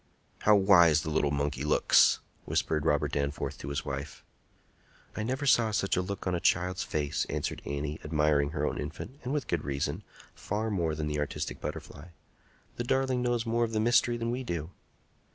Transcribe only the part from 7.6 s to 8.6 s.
Annie, admiring